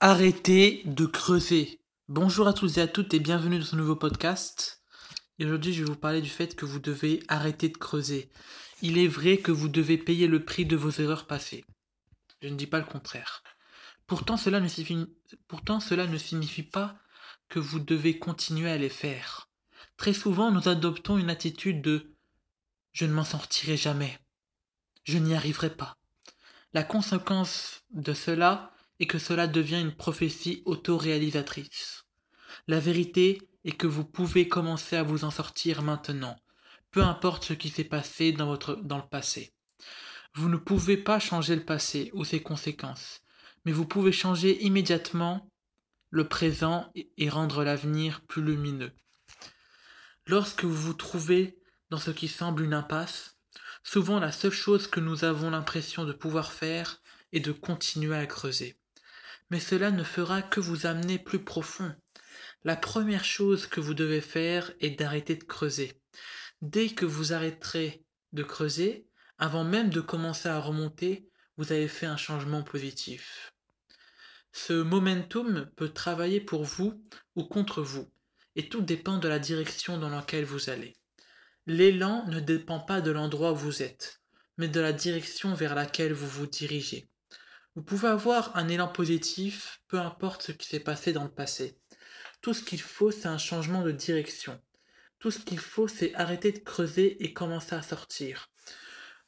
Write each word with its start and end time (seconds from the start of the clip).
Arrêtez 0.00 0.82
de 0.84 1.06
creuser. 1.06 1.80
Bonjour 2.06 2.46
à 2.46 2.52
tous 2.52 2.78
et 2.78 2.80
à 2.80 2.86
toutes 2.86 3.14
et 3.14 3.18
bienvenue 3.18 3.58
dans 3.58 3.64
ce 3.64 3.74
nouveau 3.74 3.96
podcast. 3.96 4.80
Et 5.40 5.44
aujourd'hui, 5.44 5.72
je 5.72 5.82
vais 5.82 5.90
vous 5.90 5.96
parler 5.96 6.20
du 6.20 6.30
fait 6.30 6.54
que 6.54 6.64
vous 6.64 6.78
devez 6.78 7.20
arrêter 7.26 7.68
de 7.68 7.76
creuser. 7.76 8.30
Il 8.80 8.96
est 8.96 9.08
vrai 9.08 9.38
que 9.38 9.50
vous 9.50 9.68
devez 9.68 9.98
payer 9.98 10.28
le 10.28 10.44
prix 10.44 10.66
de 10.66 10.76
vos 10.76 10.92
erreurs 10.92 11.26
passées. 11.26 11.64
Je 12.40 12.46
ne 12.46 12.54
dis 12.54 12.68
pas 12.68 12.78
le 12.78 12.84
contraire. 12.84 13.42
Pourtant, 14.06 14.36
cela 14.36 14.60
ne 14.60 14.68
signifie, 14.68 15.04
pourtant, 15.48 15.80
cela 15.80 16.06
ne 16.06 16.16
signifie 16.16 16.62
pas 16.62 16.96
que 17.48 17.58
vous 17.58 17.80
devez 17.80 18.20
continuer 18.20 18.70
à 18.70 18.78
les 18.78 18.88
faire. 18.88 19.48
Très 19.96 20.12
souvent, 20.12 20.52
nous 20.52 20.68
adoptons 20.68 21.18
une 21.18 21.28
attitude 21.28 21.82
de 21.82 22.14
je 22.92 23.04
ne 23.04 23.12
m'en 23.12 23.24
sortirai 23.24 23.76
jamais. 23.76 24.16
Je 25.02 25.18
n'y 25.18 25.34
arriverai 25.34 25.70
pas. 25.70 25.96
La 26.72 26.84
conséquence 26.84 27.82
de 27.90 28.14
cela 28.14 28.70
et 29.00 29.06
que 29.06 29.18
cela 29.18 29.46
devient 29.46 29.80
une 29.80 29.94
prophétie 29.94 30.62
autoréalisatrice. 30.64 32.04
La 32.66 32.80
vérité 32.80 33.40
est 33.64 33.72
que 33.72 33.86
vous 33.86 34.04
pouvez 34.04 34.48
commencer 34.48 34.96
à 34.96 35.02
vous 35.02 35.24
en 35.24 35.30
sortir 35.30 35.82
maintenant, 35.82 36.36
peu 36.90 37.02
importe 37.02 37.44
ce 37.44 37.52
qui 37.52 37.68
s'est 37.68 37.84
passé 37.84 38.32
dans, 38.32 38.46
votre, 38.46 38.76
dans 38.76 38.96
le 38.96 39.08
passé. 39.08 39.52
Vous 40.34 40.48
ne 40.48 40.56
pouvez 40.56 40.96
pas 40.96 41.18
changer 41.18 41.56
le 41.56 41.64
passé 41.64 42.10
ou 42.14 42.24
ses 42.24 42.42
conséquences, 42.42 43.20
mais 43.64 43.72
vous 43.72 43.86
pouvez 43.86 44.12
changer 44.12 44.62
immédiatement 44.64 45.50
le 46.10 46.26
présent 46.26 46.90
et 46.94 47.28
rendre 47.28 47.64
l'avenir 47.64 48.22
plus 48.22 48.42
lumineux. 48.42 48.92
Lorsque 50.26 50.64
vous 50.64 50.74
vous 50.74 50.94
trouvez 50.94 51.58
dans 51.90 51.98
ce 51.98 52.10
qui 52.10 52.28
semble 52.28 52.62
une 52.62 52.74
impasse, 52.74 53.36
souvent 53.82 54.18
la 54.18 54.32
seule 54.32 54.52
chose 54.52 54.86
que 54.86 55.00
nous 55.00 55.24
avons 55.24 55.50
l'impression 55.50 56.04
de 56.04 56.12
pouvoir 56.12 56.52
faire 56.52 57.00
est 57.32 57.40
de 57.40 57.52
continuer 57.52 58.16
à 58.16 58.26
creuser 58.26 58.77
mais 59.50 59.60
cela 59.60 59.90
ne 59.90 60.02
fera 60.02 60.42
que 60.42 60.60
vous 60.60 60.86
amener 60.86 61.18
plus 61.18 61.42
profond. 61.44 61.94
La 62.64 62.76
première 62.76 63.24
chose 63.24 63.66
que 63.66 63.80
vous 63.80 63.94
devez 63.94 64.20
faire 64.20 64.72
est 64.80 64.98
d'arrêter 64.98 65.36
de 65.36 65.44
creuser. 65.44 66.00
Dès 66.60 66.90
que 66.90 67.06
vous 67.06 67.32
arrêterez 67.32 68.04
de 68.32 68.42
creuser, 68.42 69.06
avant 69.38 69.64
même 69.64 69.90
de 69.90 70.00
commencer 70.00 70.48
à 70.48 70.60
remonter, 70.60 71.28
vous 71.56 71.72
avez 71.72 71.88
fait 71.88 72.06
un 72.06 72.16
changement 72.16 72.62
positif. 72.62 73.54
Ce 74.52 74.72
momentum 74.72 75.70
peut 75.76 75.90
travailler 75.90 76.40
pour 76.40 76.64
vous 76.64 77.02
ou 77.36 77.44
contre 77.44 77.82
vous, 77.82 78.10
et 78.56 78.68
tout 78.68 78.80
dépend 78.80 79.18
de 79.18 79.28
la 79.28 79.38
direction 79.38 79.98
dans 79.98 80.08
laquelle 80.08 80.44
vous 80.44 80.68
allez. 80.68 80.96
L'élan 81.66 82.26
ne 82.26 82.40
dépend 82.40 82.80
pas 82.80 83.00
de 83.00 83.10
l'endroit 83.10 83.52
où 83.52 83.56
vous 83.56 83.82
êtes, 83.82 84.20
mais 84.56 84.68
de 84.68 84.80
la 84.80 84.92
direction 84.92 85.54
vers 85.54 85.74
laquelle 85.74 86.12
vous 86.12 86.26
vous 86.26 86.46
dirigez. 86.46 87.08
Vous 87.78 87.84
pouvez 87.84 88.08
avoir 88.08 88.56
un 88.56 88.66
élan 88.66 88.88
positif, 88.88 89.82
peu 89.86 90.00
importe 90.00 90.42
ce 90.42 90.50
qui 90.50 90.66
s'est 90.66 90.80
passé 90.80 91.12
dans 91.12 91.22
le 91.22 91.30
passé. 91.30 91.78
Tout 92.42 92.52
ce 92.52 92.64
qu'il 92.64 92.80
faut, 92.80 93.12
c'est 93.12 93.28
un 93.28 93.38
changement 93.38 93.84
de 93.84 93.92
direction. 93.92 94.60
Tout 95.20 95.30
ce 95.30 95.38
qu'il 95.38 95.60
faut, 95.60 95.86
c'est 95.86 96.12
arrêter 96.16 96.50
de 96.50 96.58
creuser 96.58 97.22
et 97.22 97.32
commencer 97.32 97.76
à 97.76 97.82
sortir. 97.82 98.50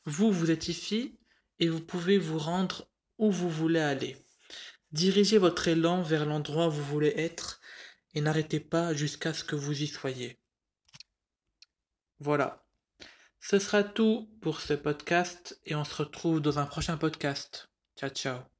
Vous, 0.04 0.32
vous 0.32 0.50
êtes 0.50 0.66
ici 0.66 1.16
et 1.60 1.68
vous 1.68 1.78
pouvez 1.78 2.18
vous 2.18 2.40
rendre 2.40 2.90
où 3.18 3.30
vous 3.30 3.48
voulez 3.48 3.78
aller. 3.78 4.16
Dirigez 4.90 5.38
votre 5.38 5.68
élan 5.68 6.02
vers 6.02 6.26
l'endroit 6.26 6.66
où 6.66 6.72
vous 6.72 6.82
voulez 6.82 7.14
être 7.16 7.60
et 8.14 8.20
n'arrêtez 8.20 8.58
pas 8.58 8.94
jusqu'à 8.94 9.32
ce 9.32 9.44
que 9.44 9.54
vous 9.54 9.80
y 9.80 9.86
soyez. 9.86 10.40
Voilà. 12.18 12.66
Ce 13.38 13.60
sera 13.60 13.84
tout 13.84 14.28
pour 14.42 14.60
ce 14.60 14.74
podcast 14.74 15.60
et 15.66 15.76
on 15.76 15.84
se 15.84 15.94
retrouve 15.94 16.40
dans 16.40 16.58
un 16.58 16.66
prochain 16.66 16.96
podcast. 16.96 17.70
Tchau, 18.00 18.08
tchau. 18.10 18.50